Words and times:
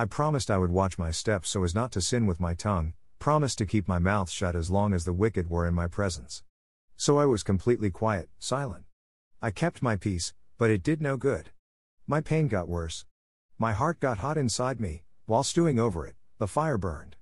I 0.00 0.06
promised 0.06 0.50
I 0.50 0.56
would 0.56 0.70
watch 0.70 0.96
my 0.96 1.10
steps 1.10 1.50
so 1.50 1.62
as 1.62 1.74
not 1.74 1.92
to 1.92 2.00
sin 2.00 2.24
with 2.24 2.40
my 2.40 2.54
tongue, 2.54 2.94
promised 3.18 3.58
to 3.58 3.66
keep 3.66 3.86
my 3.86 3.98
mouth 3.98 4.30
shut 4.30 4.56
as 4.56 4.70
long 4.70 4.94
as 4.94 5.04
the 5.04 5.12
wicked 5.12 5.50
were 5.50 5.66
in 5.66 5.74
my 5.74 5.88
presence. 5.88 6.42
So 6.96 7.18
I 7.18 7.26
was 7.26 7.42
completely 7.42 7.90
quiet, 7.90 8.30
silent. 8.38 8.84
I 9.42 9.50
kept 9.50 9.82
my 9.82 9.96
peace, 9.96 10.32
but 10.56 10.70
it 10.70 10.82
did 10.82 11.02
no 11.02 11.18
good. 11.18 11.50
My 12.06 12.22
pain 12.22 12.48
got 12.48 12.66
worse. 12.66 13.04
My 13.58 13.74
heart 13.74 14.00
got 14.00 14.16
hot 14.16 14.38
inside 14.38 14.80
me, 14.80 15.02
while 15.26 15.42
stewing 15.42 15.78
over 15.78 16.06
it, 16.06 16.14
the 16.38 16.48
fire 16.48 16.78
burned. 16.78 17.16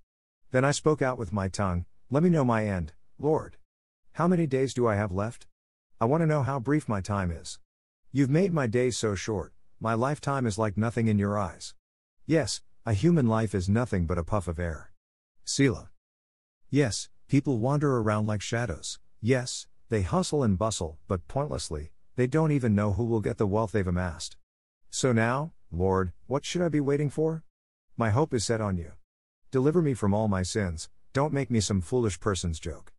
Then 0.53 0.65
I 0.65 0.71
spoke 0.71 1.03
out 1.03 1.19
with 1.19 1.33
my 1.33 1.49
tongue, 1.49 1.85
Let 2.13 2.23
me 2.23 2.31
know 2.31 2.45
my 2.45 2.65
end, 2.65 2.93
Lord. 3.19 3.57
How 4.13 4.29
many 4.29 4.47
days 4.47 4.73
do 4.73 4.87
I 4.87 4.95
have 4.95 5.11
left? 5.11 5.49
I 6.01 6.05
want 6.05 6.21
to 6.21 6.29
know 6.29 6.45
how 6.45 6.61
brief 6.61 6.89
my 6.89 7.01
time 7.01 7.33
is. 7.33 7.59
You've 8.13 8.31
made 8.31 8.53
my 8.53 8.69
days 8.69 8.97
so 8.97 9.17
short, 9.17 9.53
my 9.81 9.95
lifetime 9.95 10.47
is 10.47 10.59
like 10.59 10.77
nothing 10.77 11.09
in 11.09 11.19
your 11.19 11.37
eyes. 11.37 11.75
Yes, 12.25 12.61
a 12.89 12.95
human 12.95 13.27
life 13.27 13.55
is 13.55 13.69
nothing 13.69 14.07
but 14.07 14.17
a 14.17 14.25
puff 14.25 14.49
of 14.49 14.59
air. 14.59 14.91
Selah. 15.45 15.91
Yes, 16.71 17.11
people 17.29 17.59
wander 17.59 17.99
around 17.99 18.27
like 18.27 18.41
shadows. 18.41 18.99
Yes, 19.21 19.67
they 19.91 20.01
hustle 20.01 20.43
and 20.43 20.57
bustle, 20.57 20.97
but 21.07 21.29
pointlessly, 21.29 21.93
they 22.17 22.27
don't 22.27 22.51
even 22.51 22.75
know 22.75 22.95
who 22.95 23.05
will 23.05 23.21
get 23.21 23.37
the 23.37 23.47
wealth 23.47 23.73
they've 23.73 23.87
amassed. 23.87 24.39
So 24.89 25.13
now, 25.13 25.53
Lord, 25.71 26.13
what 26.29 26.47
should 26.47 26.63
I 26.63 26.71
be 26.71 26.81
waiting 26.81 27.11
for? 27.11 27.45
My 27.99 28.09
hope 28.09 28.33
is 28.33 28.47
set 28.47 28.63
on 28.63 28.79
you. 28.79 28.93
Deliver 29.51 29.83
me 29.83 29.93
from 29.93 30.15
all 30.15 30.27
my 30.27 30.43
sins, 30.43 30.89
don't 31.13 31.35
make 31.35 31.51
me 31.51 31.61
some 31.61 31.83
foolish 31.83 32.19
person's 32.19 32.59
joke. 32.59 32.95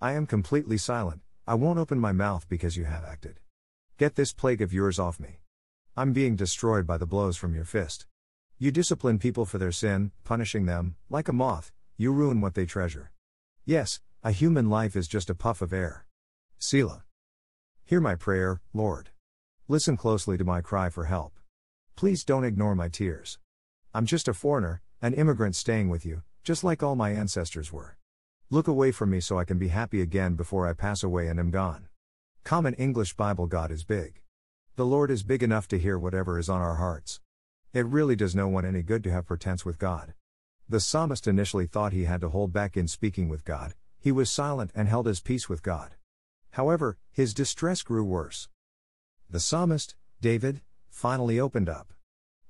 I 0.00 0.12
am 0.12 0.24
completely 0.24 0.78
silent, 0.78 1.20
I 1.48 1.54
won't 1.54 1.80
open 1.80 1.98
my 1.98 2.12
mouth 2.12 2.48
because 2.48 2.76
you 2.76 2.84
have 2.84 3.02
acted. 3.02 3.40
Get 3.98 4.14
this 4.14 4.32
plague 4.32 4.62
of 4.62 4.72
yours 4.72 5.00
off 5.00 5.18
me. 5.18 5.40
I'm 5.96 6.12
being 6.12 6.36
destroyed 6.36 6.86
by 6.86 6.96
the 6.96 7.06
blows 7.06 7.36
from 7.36 7.56
your 7.56 7.64
fist. 7.64 8.06
You 8.62 8.70
discipline 8.70 9.18
people 9.18 9.44
for 9.44 9.58
their 9.58 9.72
sin, 9.72 10.12
punishing 10.22 10.66
them, 10.66 10.94
like 11.10 11.26
a 11.26 11.32
moth, 11.32 11.72
you 11.96 12.12
ruin 12.12 12.40
what 12.40 12.54
they 12.54 12.64
treasure. 12.64 13.10
Yes, 13.64 13.98
a 14.22 14.30
human 14.30 14.70
life 14.70 14.94
is 14.94 15.08
just 15.08 15.28
a 15.28 15.34
puff 15.34 15.62
of 15.62 15.72
air. 15.72 16.06
Selah. 16.60 17.02
Hear 17.84 18.00
my 18.00 18.14
prayer, 18.14 18.60
Lord. 18.72 19.10
Listen 19.66 19.96
closely 19.96 20.38
to 20.38 20.44
my 20.44 20.60
cry 20.60 20.90
for 20.90 21.06
help. 21.06 21.40
Please 21.96 22.22
don't 22.22 22.44
ignore 22.44 22.76
my 22.76 22.88
tears. 22.88 23.40
I'm 23.92 24.06
just 24.06 24.28
a 24.28 24.32
foreigner, 24.32 24.80
an 25.00 25.12
immigrant 25.14 25.56
staying 25.56 25.88
with 25.88 26.06
you, 26.06 26.22
just 26.44 26.62
like 26.62 26.84
all 26.84 26.94
my 26.94 27.10
ancestors 27.10 27.72
were. 27.72 27.96
Look 28.48 28.68
away 28.68 28.92
from 28.92 29.10
me 29.10 29.18
so 29.18 29.40
I 29.40 29.44
can 29.44 29.58
be 29.58 29.70
happy 29.74 30.00
again 30.00 30.36
before 30.36 30.68
I 30.68 30.72
pass 30.72 31.02
away 31.02 31.26
and 31.26 31.40
am 31.40 31.50
gone. 31.50 31.88
Common 32.44 32.74
English 32.74 33.14
Bible 33.14 33.48
God 33.48 33.72
is 33.72 33.82
big. 33.82 34.20
The 34.76 34.86
Lord 34.86 35.10
is 35.10 35.24
big 35.24 35.42
enough 35.42 35.66
to 35.66 35.80
hear 35.80 35.98
whatever 35.98 36.38
is 36.38 36.48
on 36.48 36.60
our 36.60 36.76
hearts. 36.76 37.18
It 37.72 37.86
really 37.86 38.16
does 38.16 38.34
no 38.34 38.48
one 38.48 38.66
any 38.66 38.82
good 38.82 39.02
to 39.04 39.10
have 39.10 39.26
pretense 39.26 39.64
with 39.64 39.78
God. 39.78 40.12
The 40.68 40.78
psalmist 40.78 41.26
initially 41.26 41.66
thought 41.66 41.94
he 41.94 42.04
had 42.04 42.20
to 42.20 42.28
hold 42.28 42.52
back 42.52 42.76
in 42.76 42.86
speaking 42.86 43.30
with 43.30 43.46
God, 43.46 43.74
he 43.98 44.12
was 44.12 44.30
silent 44.30 44.72
and 44.74 44.88
held 44.88 45.06
his 45.06 45.20
peace 45.20 45.48
with 45.48 45.62
God. 45.62 45.94
However, 46.50 46.98
his 47.12 47.32
distress 47.32 47.82
grew 47.82 48.04
worse. 48.04 48.50
The 49.30 49.40
psalmist, 49.40 49.94
David, 50.20 50.60
finally 50.90 51.40
opened 51.40 51.70
up. 51.70 51.94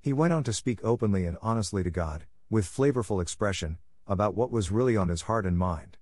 He 0.00 0.12
went 0.12 0.32
on 0.32 0.42
to 0.42 0.52
speak 0.52 0.80
openly 0.82 1.24
and 1.24 1.38
honestly 1.40 1.84
to 1.84 1.90
God, 1.90 2.24
with 2.50 2.66
flavorful 2.66 3.22
expression, 3.22 3.78
about 4.08 4.34
what 4.34 4.50
was 4.50 4.72
really 4.72 4.96
on 4.96 5.08
his 5.08 5.22
heart 5.22 5.46
and 5.46 5.56
mind. 5.56 5.98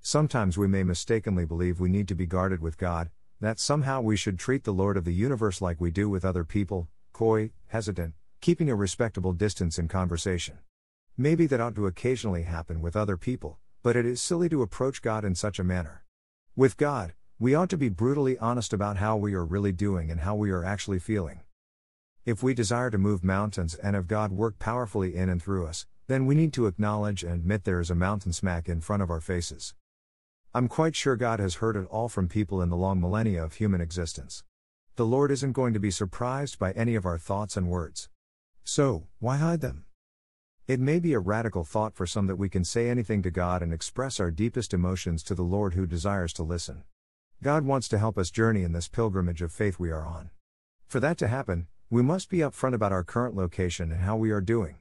Sometimes 0.00 0.56
we 0.56 0.68
may 0.68 0.84
mistakenly 0.84 1.44
believe 1.44 1.80
we 1.80 1.90
need 1.90 2.08
to 2.08 2.14
be 2.14 2.24
guarded 2.24 2.62
with 2.62 2.78
God, 2.78 3.10
that 3.40 3.60
somehow 3.60 4.00
we 4.00 4.16
should 4.16 4.38
treat 4.38 4.64
the 4.64 4.72
Lord 4.72 4.96
of 4.96 5.04
the 5.04 5.12
universe 5.12 5.60
like 5.60 5.82
we 5.82 5.90
do 5.90 6.08
with 6.08 6.24
other 6.24 6.44
people, 6.44 6.88
coy, 7.12 7.50
hesitant, 7.66 8.14
keeping 8.40 8.70
a 8.70 8.74
respectable 8.74 9.32
distance 9.32 9.78
in 9.78 9.88
conversation. 9.88 10.58
Maybe 11.16 11.46
that 11.46 11.60
ought 11.60 11.74
to 11.74 11.86
occasionally 11.86 12.44
happen 12.44 12.80
with 12.80 12.94
other 12.94 13.16
people, 13.16 13.58
but 13.82 13.96
it 13.96 14.06
is 14.06 14.20
silly 14.20 14.48
to 14.48 14.62
approach 14.62 15.02
God 15.02 15.24
in 15.24 15.34
such 15.34 15.58
a 15.58 15.64
manner. 15.64 16.04
With 16.54 16.76
God, 16.76 17.14
we 17.40 17.54
ought 17.54 17.70
to 17.70 17.76
be 17.76 17.88
brutally 17.88 18.38
honest 18.38 18.72
about 18.72 18.98
how 18.98 19.16
we 19.16 19.34
are 19.34 19.44
really 19.44 19.72
doing 19.72 20.10
and 20.10 20.20
how 20.20 20.34
we 20.34 20.50
are 20.50 20.64
actually 20.64 20.98
feeling. 20.98 21.40
If 22.24 22.42
we 22.42 22.54
desire 22.54 22.90
to 22.90 22.98
move 22.98 23.24
mountains 23.24 23.74
and 23.74 23.96
have 23.96 24.06
God 24.06 24.32
work 24.32 24.58
powerfully 24.58 25.16
in 25.16 25.28
and 25.28 25.42
through 25.42 25.66
us, 25.66 25.86
then 26.06 26.26
we 26.26 26.34
need 26.34 26.52
to 26.54 26.66
acknowledge 26.66 27.24
and 27.24 27.32
admit 27.32 27.64
there 27.64 27.80
is 27.80 27.90
a 27.90 27.94
mountain 27.94 28.32
smack 28.32 28.68
in 28.68 28.80
front 28.80 29.02
of 29.02 29.10
our 29.10 29.20
faces. 29.20 29.74
I'm 30.54 30.68
quite 30.68 30.96
sure 30.96 31.16
God 31.16 31.40
has 31.40 31.56
heard 31.56 31.76
it 31.76 31.86
all 31.90 32.08
from 32.08 32.28
people 32.28 32.62
in 32.62 32.70
the 32.70 32.76
long 32.76 33.00
millennia 33.00 33.44
of 33.44 33.54
human 33.54 33.80
existence. 33.80 34.44
The 34.96 35.06
Lord 35.06 35.30
isn't 35.30 35.52
going 35.52 35.74
to 35.74 35.80
be 35.80 35.90
surprised 35.90 36.58
by 36.58 36.72
any 36.72 36.94
of 36.94 37.06
our 37.06 37.18
thoughts 37.18 37.56
and 37.56 37.68
words. 37.68 38.08
So, 38.68 39.06
why 39.18 39.38
hide 39.38 39.62
them? 39.62 39.86
It 40.66 40.78
may 40.78 41.00
be 41.00 41.14
a 41.14 41.18
radical 41.18 41.64
thought 41.64 41.94
for 41.94 42.06
some 42.06 42.26
that 42.26 42.36
we 42.36 42.50
can 42.50 42.64
say 42.64 42.90
anything 42.90 43.22
to 43.22 43.30
God 43.30 43.62
and 43.62 43.72
express 43.72 44.20
our 44.20 44.30
deepest 44.30 44.74
emotions 44.74 45.22
to 45.22 45.34
the 45.34 45.42
Lord 45.42 45.72
who 45.72 45.86
desires 45.86 46.34
to 46.34 46.42
listen. 46.42 46.84
God 47.42 47.64
wants 47.64 47.88
to 47.88 47.98
help 47.98 48.18
us 48.18 48.30
journey 48.30 48.64
in 48.64 48.72
this 48.72 48.86
pilgrimage 48.86 49.40
of 49.40 49.52
faith 49.52 49.78
we 49.78 49.90
are 49.90 50.04
on. 50.04 50.28
For 50.86 51.00
that 51.00 51.16
to 51.16 51.28
happen, 51.28 51.66
we 51.88 52.02
must 52.02 52.28
be 52.28 52.40
upfront 52.40 52.74
about 52.74 52.92
our 52.92 53.04
current 53.04 53.34
location 53.34 53.90
and 53.90 54.02
how 54.02 54.18
we 54.18 54.30
are 54.30 54.42
doing. 54.42 54.76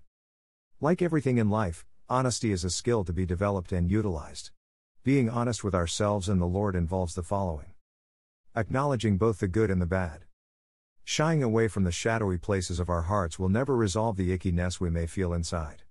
Like 0.81 1.01
everything 1.01 1.37
in 1.37 1.49
life, 1.49 1.85
honesty 2.09 2.51
is 2.51 2.65
a 2.65 2.69
skill 2.69 3.05
to 3.05 3.13
be 3.13 3.25
developed 3.25 3.71
and 3.71 3.89
utilized. 3.89 4.51
Being 5.05 5.29
honest 5.29 5.63
with 5.63 5.73
ourselves 5.73 6.27
and 6.27 6.41
the 6.41 6.45
Lord 6.45 6.75
involves 6.75 7.15
the 7.15 7.23
following 7.23 7.71
acknowledging 8.53 9.17
both 9.17 9.39
the 9.39 9.47
good 9.47 9.71
and 9.71 9.81
the 9.81 9.85
bad. 9.85 10.26
Shying 11.09 11.41
away 11.41 11.69
from 11.69 11.85
the 11.85 11.91
shadowy 11.93 12.37
places 12.37 12.81
of 12.81 12.89
our 12.89 13.03
hearts 13.03 13.39
will 13.39 13.47
never 13.47 13.77
resolve 13.77 14.17
the 14.17 14.37
ickiness 14.37 14.81
we 14.81 14.89
may 14.89 15.05
feel 15.07 15.31
inside. 15.31 15.83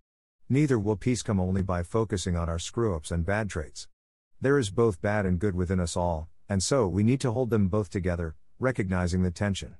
Neither 0.51 0.79
will 0.79 0.95
peace 0.95 1.23
come 1.23 1.41
only 1.41 1.63
by 1.63 1.83
focusing 1.83 2.37
on 2.37 2.51
our 2.51 2.59
screw 2.59 2.95
ups 2.95 3.11
and 3.11 3.25
bad 3.25 3.49
traits. 3.49 3.89
There 4.43 4.59
is 4.59 4.69
both 4.69 5.01
bad 5.01 5.25
and 5.25 5.39
good 5.39 5.55
within 5.55 5.81
us 5.81 5.97
all, 5.97 6.29
and 6.51 6.63
so 6.63 6.87
we 6.87 7.03
need 7.03 7.23
to 7.23 7.33
hold 7.33 7.49
them 7.49 7.69
both 7.69 7.89
together, 7.89 8.35
recognizing 8.59 9.23
the 9.23 9.31
tension. 9.31 9.77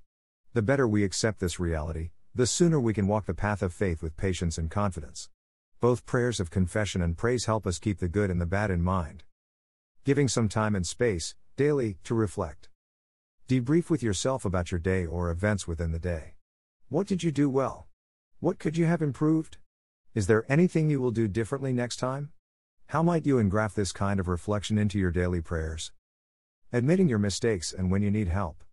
The 0.55 0.63
better 0.63 0.89
we 0.89 1.05
accept 1.05 1.39
this 1.39 1.61
reality, 1.61 2.13
the 2.35 2.47
sooner 2.47 2.81
we 2.81 2.95
can 2.95 3.07
walk 3.07 3.27
the 3.27 3.35
path 3.35 3.61
of 3.63 3.75
faith 3.75 4.03
with 4.03 4.17
patience 4.17 4.57
and 4.57 4.71
confidence. 4.71 5.29
Both 5.83 6.07
prayers 6.07 6.41
of 6.41 6.51
confession 6.51 7.03
and 7.03 7.15
praise 7.15 7.45
help 7.45 7.67
us 7.67 7.79
keep 7.79 7.99
the 7.99 8.09
good 8.09 8.31
and 8.31 8.41
the 8.41 8.47
bad 8.47 8.71
in 8.71 8.81
mind. 8.81 9.25
Giving 10.03 10.29
some 10.29 10.49
time 10.49 10.75
and 10.75 10.87
space, 10.87 11.35
daily, 11.57 11.99
to 12.05 12.15
reflect. 12.15 12.71
Debrief 13.49 13.91
with 13.91 14.03
yourself 14.03 14.45
about 14.45 14.73
your 14.73 14.81
day 14.81 15.07
or 15.07 15.31
events 15.31 15.69
within 15.69 15.93
the 15.93 16.01
day. 16.01 16.35
What 16.89 17.07
did 17.07 17.23
you 17.23 17.31
do 17.31 17.49
well? 17.49 17.87
What 18.41 18.59
could 18.59 18.77
you 18.77 18.87
have 18.87 19.01
improved? 19.01 19.59
Is 20.17 20.27
there 20.27 20.45
anything 20.49 20.91
you 20.91 21.01
will 21.01 21.13
do 21.13 21.29
differently 21.29 21.73
next 21.73 21.99
time? 21.99 22.31
How 22.89 23.05
might 23.05 23.25
you 23.25 23.39
engraft 23.39 23.77
this 23.77 23.93
kind 23.93 24.19
of 24.19 24.27
reflection 24.27 24.79
into 24.79 24.99
your 24.99 25.13
daily 25.13 25.41
prayers? 25.41 25.93
Admitting 26.73 27.09
your 27.09 27.21
mistakes 27.21 27.73
and 27.73 27.89
when 27.89 28.03
you 28.03 28.11
need 28.11 28.27
help. 28.27 28.65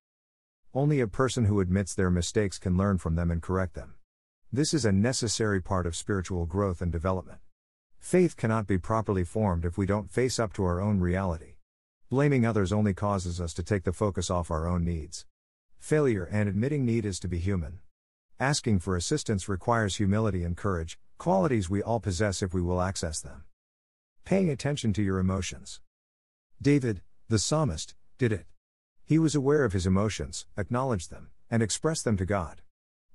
Only 0.74 1.00
a 1.02 1.08
person 1.08 1.46
who 1.46 1.60
admits 1.60 1.94
their 1.94 2.10
mistakes 2.10 2.58
can 2.58 2.76
learn 2.76 2.98
from 2.98 3.14
them 3.14 3.30
and 3.30 3.44
correct 3.44 3.76
them. 3.76 3.94
This 4.52 4.74
is 4.74 4.86
a 4.86 4.92
necessary 4.92 5.62
part 5.62 5.86
of 5.86 5.96
spiritual 5.96 6.48
growth 6.48 6.82
and 6.82 6.92
development. 6.92 7.42
Faith 8.00 8.36
cannot 8.36 8.66
be 8.66 8.80
properly 8.80 9.24
formed 9.24 9.66
if 9.66 9.78
we 9.78 9.86
don't 9.86 10.10
face 10.10 10.40
up 10.40 10.52
to 10.54 10.64
our 10.64 10.82
own 10.82 11.00
reality. 11.00 11.53
Blaming 12.14 12.46
others 12.46 12.72
only 12.72 12.94
causes 12.94 13.42
us 13.42 13.56
to 13.56 13.64
take 13.64 13.86
the 13.86 13.92
focus 13.92 14.30
off 14.30 14.52
our 14.52 14.68
own 14.68 14.86
needs. 14.86 15.26
Failure 15.80 16.30
and 16.32 16.48
admitting 16.48 16.86
need 16.86 17.06
is 17.06 17.20
to 17.22 17.28
be 17.28 17.40
human. 17.40 17.80
Asking 18.40 18.78
for 18.78 18.96
assistance 18.96 19.50
requires 19.50 19.96
humility 19.96 20.44
and 20.44 20.56
courage, 20.56 21.00
qualities 21.18 21.72
we 21.72 21.82
all 21.82 22.00
possess 22.00 22.44
if 22.44 22.54
we 22.54 22.62
will 22.62 22.84
access 22.84 23.20
them. 23.20 23.46
Paying 24.26 24.52
attention 24.52 24.94
to 24.94 25.02
your 25.02 25.18
emotions. 25.18 25.82
David, 26.62 27.02
the 27.30 27.40
psalmist, 27.40 27.96
did 28.20 28.32
it. 28.32 28.46
He 29.04 29.18
was 29.18 29.34
aware 29.34 29.66
of 29.66 29.74
his 29.74 29.88
emotions, 29.88 30.46
acknowledged 30.56 31.10
them, 31.10 31.32
and 31.50 31.64
expressed 31.64 32.04
them 32.04 32.18
to 32.18 32.28
God. 32.28 32.62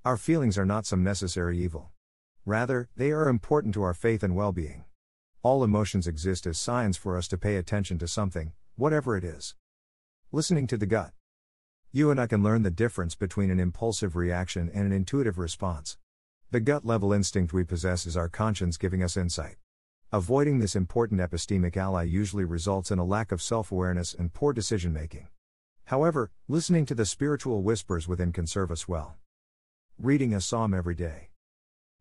Our 0.04 0.16
feelings 0.16 0.58
are 0.58 0.66
not 0.66 0.86
some 0.86 1.04
necessary 1.04 1.56
evil. 1.60 1.92
Rather, 2.44 2.88
they 2.96 3.12
are 3.12 3.28
important 3.28 3.74
to 3.74 3.82
our 3.84 3.94
faith 3.94 4.24
and 4.24 4.34
well 4.34 4.50
being. 4.50 4.86
All 5.44 5.62
emotions 5.62 6.08
exist 6.08 6.48
as 6.48 6.58
signs 6.58 6.96
for 6.96 7.16
us 7.16 7.28
to 7.28 7.38
pay 7.38 7.54
attention 7.54 7.96
to 7.98 8.08
something, 8.08 8.54
whatever 8.78 9.16
it 9.16 9.24
is. 9.24 9.56
Listening 10.30 10.68
to 10.68 10.76
the 10.76 10.86
gut. 10.86 11.10
You 11.90 12.12
and 12.12 12.20
I 12.20 12.28
can 12.28 12.44
learn 12.44 12.62
the 12.62 12.70
difference 12.70 13.16
between 13.16 13.50
an 13.50 13.58
impulsive 13.58 14.14
reaction 14.14 14.70
and 14.72 14.86
an 14.86 14.92
intuitive 14.92 15.36
response. 15.36 15.98
The 16.52 16.60
gut 16.60 16.84
level 16.84 17.12
instinct 17.12 17.52
we 17.52 17.64
possess 17.64 18.06
is 18.06 18.16
our 18.16 18.28
conscience 18.28 18.76
giving 18.76 19.02
us 19.02 19.16
insight. 19.16 19.56
Avoiding 20.12 20.60
this 20.60 20.76
important 20.76 21.20
epistemic 21.20 21.76
ally 21.76 22.04
usually 22.04 22.44
results 22.44 22.92
in 22.92 23.00
a 23.00 23.04
lack 23.04 23.32
of 23.32 23.42
self 23.42 23.72
awareness 23.72 24.14
and 24.14 24.32
poor 24.32 24.52
decision 24.52 24.92
making. 24.92 25.26
However, 25.86 26.30
listening 26.46 26.86
to 26.86 26.94
the 26.94 27.04
spiritual 27.04 27.62
whispers 27.64 28.06
within 28.06 28.30
can 28.30 28.46
serve 28.46 28.70
us 28.70 28.86
well. 28.86 29.16
Reading 29.98 30.32
a 30.32 30.40
psalm 30.40 30.72
every 30.72 30.94
day. 30.94 31.30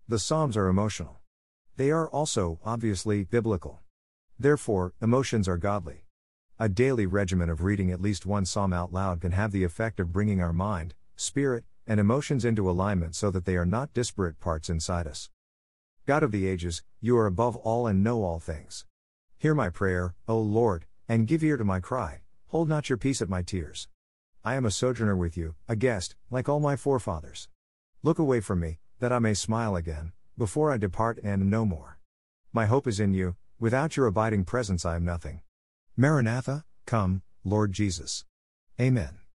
The 0.08 0.20
Psalms 0.20 0.56
are 0.56 0.68
emotional. 0.68 1.18
They 1.76 1.90
are 1.90 2.08
also, 2.08 2.60
obviously, 2.64 3.24
biblical. 3.24 3.80
Therefore, 4.38 4.94
emotions 5.02 5.48
are 5.48 5.58
godly. 5.58 6.07
A 6.60 6.68
daily 6.68 7.06
regimen 7.06 7.52
of 7.52 7.62
reading 7.62 7.92
at 7.92 8.02
least 8.02 8.26
one 8.26 8.44
psalm 8.44 8.74
out 8.74 8.92
loud 8.92 9.22
can 9.22 9.32
have 9.32 9.52
the 9.52 9.64
effect 9.64 10.00
of 10.00 10.12
bringing 10.12 10.42
our 10.42 10.52
mind, 10.52 10.96
spirit, 11.16 11.66
and 11.86 12.00
emotions 12.00 12.44
into 12.44 12.68
alignment 12.68 13.14
so 13.14 13.30
that 13.30 13.46
they 13.46 13.56
are 13.56 13.66
not 13.66 13.94
disparate 13.94 14.40
parts 14.40 14.68
inside 14.68 15.06
us. 15.06 15.30
God 16.08 16.24
of 16.24 16.32
the 16.32 16.48
ages, 16.48 16.82
you 17.00 17.16
are 17.16 17.28
above 17.28 17.56
all 17.58 17.86
and 17.86 18.04
know 18.04 18.24
all 18.24 18.40
things. 18.40 18.88
Hear 19.38 19.54
my 19.54 19.70
prayer, 19.70 20.16
O 20.28 20.40
Lord, 20.40 20.88
and 21.08 21.28
give 21.28 21.44
ear 21.44 21.58
to 21.58 21.64
my 21.64 21.80
cry, 21.80 22.22
hold 22.48 22.68
not 22.68 22.90
your 22.90 22.98
peace 22.98 23.22
at 23.22 23.30
my 23.30 23.44
tears. 23.44 23.88
I 24.44 24.56
am 24.56 24.66
a 24.66 24.72
sojourner 24.72 25.16
with 25.16 25.38
you, 25.38 25.54
a 25.68 25.76
guest, 25.76 26.16
like 26.32 26.50
all 26.50 26.60
my 26.60 26.76
forefathers. 26.76 27.50
Look 28.02 28.18
away 28.18 28.40
from 28.40 28.62
me, 28.62 28.80
that 28.98 29.14
I 29.14 29.20
may 29.20 29.36
smile 29.36 29.76
again, 29.76 30.12
before 30.36 30.72
I 30.72 30.78
depart 30.78 31.20
and 31.24 31.52
no 31.52 31.66
more. 31.66 32.00
My 32.52 32.66
hope 32.66 32.88
is 32.88 33.00
in 33.00 33.14
you, 33.14 33.36
without 33.60 33.96
your 33.96 34.08
abiding 34.08 34.46
presence 34.46 34.86
I 34.86 34.96
am 34.96 35.06
nothing. 35.06 35.42
Maranatha, 36.00 36.64
come, 36.86 37.24
Lord 37.44 37.74
Jesus. 37.74 38.24
Amen. 38.80 39.18